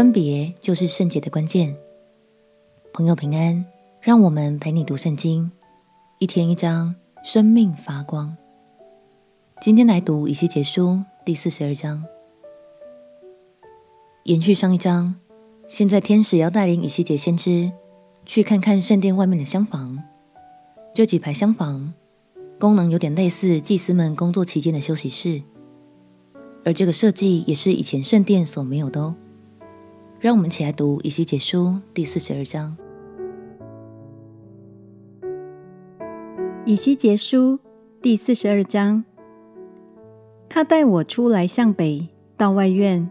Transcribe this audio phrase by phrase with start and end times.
[0.00, 1.76] 分别就是圣洁的关键。
[2.90, 3.66] 朋友平安，
[4.00, 5.50] 让我们陪你读圣经，
[6.18, 8.34] 一天一章，生命发光。
[9.60, 12.02] 今天来读以西结书第四十二章，
[14.24, 15.16] 延续上一章。
[15.68, 17.70] 现在天使要带领以西结先知
[18.24, 20.02] 去看看圣殿外面的厢房，
[20.94, 21.92] 这几排厢房
[22.58, 25.42] 功能有点类似祭司们工作期间的休息室，
[26.64, 29.14] 而这个设计也是以前圣殿所没有的哦。
[30.20, 32.76] 让我们一起来读以西结书第四十二章。
[36.66, 37.58] 以西结书
[38.02, 39.02] 第四十二章，
[40.46, 42.06] 他带我出来向北
[42.36, 43.10] 到外院，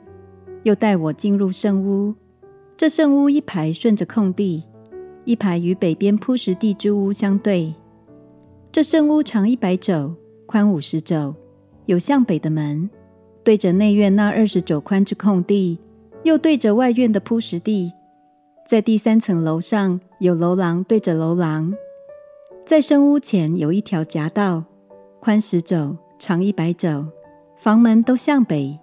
[0.62, 2.14] 又带我进入圣屋。
[2.78, 4.64] 这圣屋一排顺着空地，
[5.26, 7.74] 一排与北边铺石地之屋相对。
[8.72, 10.14] 这圣屋长一百肘，
[10.46, 11.34] 宽五十肘，
[11.88, 12.88] 有向北的门，
[13.44, 15.80] 对着内院那二十肘宽之空地，
[16.24, 17.94] 又对着外院的铺石地。
[18.68, 21.74] 在第三层楼上有楼廊对着楼廊。
[22.66, 24.64] 在圣屋前有一条夹道，
[25.20, 27.08] 宽十肘，长一百肘，
[27.58, 28.78] 房门都向北。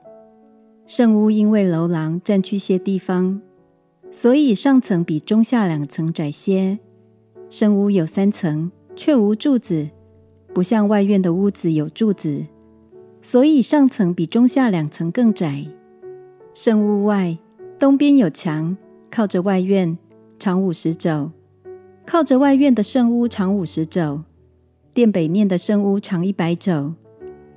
[0.86, 3.40] 圣屋因为楼廊占去些地方。
[4.10, 6.78] 所以上层比中下两层窄些。
[7.50, 9.88] 圣屋有三层，却无柱子，
[10.54, 12.44] 不像外院的屋子有柱子。
[13.20, 15.66] 所以上层比中下两层更窄。
[16.58, 17.36] 圣屋外
[17.78, 18.74] 东边有墙，
[19.10, 19.98] 靠着外院，
[20.38, 21.30] 长五十肘。
[22.06, 24.22] 靠着外院的圣屋长五十肘。
[24.94, 26.94] 殿北面的圣屋长一百肘。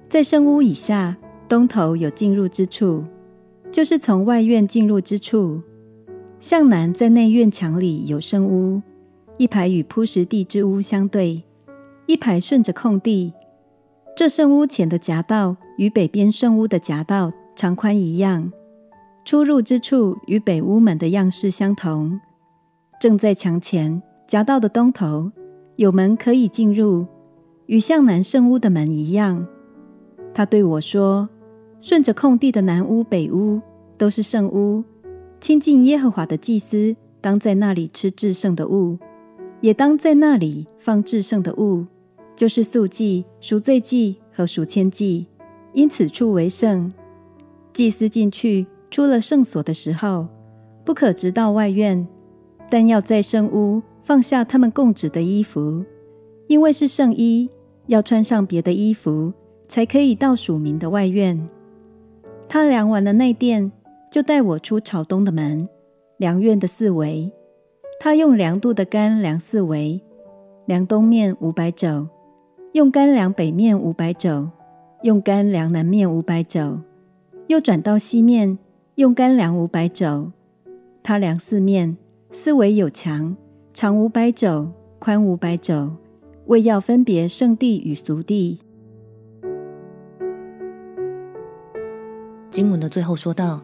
[0.09, 1.15] 在圣屋以下
[1.47, 3.05] 东头有进入之处，
[3.71, 5.61] 就是从外院进入之处。
[6.41, 8.81] 向南，在内院墙里有圣屋，
[9.37, 11.43] 一排与铺石地之屋相对，
[12.05, 13.31] 一排顺着空地。
[14.13, 18.51] 这圣屋前的夹道与北边圣屋的夹道长宽一样，
[19.25, 22.19] 出入之处与北屋门的样式相同。
[22.99, 25.31] 正在墙前夹道的东头
[25.75, 27.05] 有门可以进入，
[27.67, 29.47] 与向南圣屋的门一样。
[30.33, 31.29] 他对我说
[31.79, 33.61] ：“顺着空地的南屋、北屋
[33.97, 34.83] 都是圣屋。”
[35.39, 38.97] 亲近耶和华的祭司，当在那里吃至圣的物，
[39.61, 41.85] 也当在那里放至圣的物，
[42.35, 45.27] 就是素祭、赎罪祭和赎愆祭。
[45.73, 46.91] 因此处为圣。
[47.71, 50.27] 祭司进去出了圣所的时候，
[50.83, 52.07] 不可直到外院，
[52.69, 55.83] 但要在圣屋放下他们供职的衣服，
[56.47, 57.49] 因为是圣衣，
[57.87, 59.33] 要穿上别的衣服，
[59.67, 61.49] 才可以到属民的外院。
[62.47, 63.71] 他量完了内殿。
[64.11, 65.69] 就带我出朝东的门，
[66.17, 67.31] 量院的四围。
[67.99, 70.01] 他用量度的竿量四围，
[70.65, 72.07] 量东面五百肘，
[72.73, 74.49] 用竿量北面五百肘，
[75.03, 76.79] 用竿量南面五百肘，
[77.45, 78.57] 又转到西面，
[78.99, 80.29] 用干粮五百肘。
[81.01, 81.95] 他量四面，
[82.33, 83.33] 四围有墙，
[83.73, 85.95] 长五百肘，宽五百肘，
[86.47, 88.59] 为要分别圣地与俗地。
[92.51, 93.63] 经文的最后说道。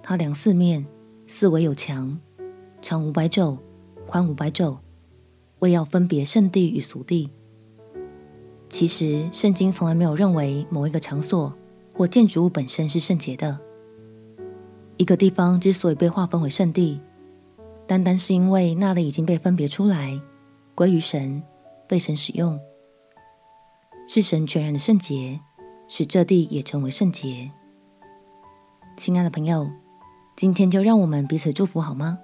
[0.00, 0.86] 他量四面，
[1.26, 2.16] 四围有墙，
[2.80, 3.58] 长五百肘，
[4.06, 4.78] 宽五百肘，
[5.58, 7.30] 为要分别圣地与俗地。
[8.70, 11.52] 其实，圣经从来没有认为某一个场所
[11.96, 13.58] 或建筑物本身是圣洁的。
[14.98, 17.00] 一个地方之所以被划分为圣地，
[17.86, 20.20] 单单是因为那里已经被分别出来，
[20.74, 21.42] 归于神，
[21.88, 22.60] 被神使用，
[24.06, 25.40] 是神全然的圣洁，
[25.88, 27.50] 使这地也成为圣洁。
[28.96, 29.70] 亲爱的朋友。
[30.36, 32.16] 今天就让我们彼此祝福好吗？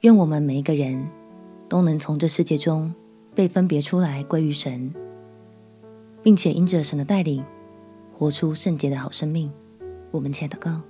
[0.00, 1.08] 愿我们每一个人
[1.68, 2.92] 都能从这世界中
[3.32, 4.92] 被分别出来归于神，
[6.20, 7.44] 并且因着神的带领，
[8.12, 9.48] 活出圣洁的好生命。
[10.10, 10.80] 我们且祷告：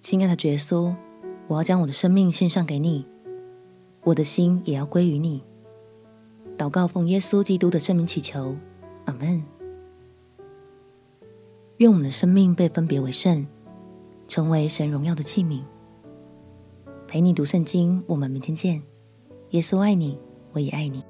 [0.00, 0.94] 亲爱的耶稣，
[1.46, 3.06] 我要将我的生命献上给你，
[4.04, 5.42] 我的心也要归于你。
[6.56, 8.56] 祷告奉耶稣基督的圣名祈求，
[9.04, 9.42] 阿门。
[11.78, 13.46] 愿我们的生命被分别为圣。
[14.28, 15.62] 成为神荣耀的器皿，
[17.06, 18.04] 陪你读圣经。
[18.06, 18.82] 我们明天见。
[19.52, 20.20] 耶稣爱你，
[20.52, 21.02] 我也爱你。